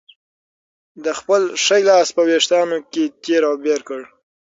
[1.03, 4.01] ده خپل ښی لاس په وېښتانو کې تېر او بېر کړ.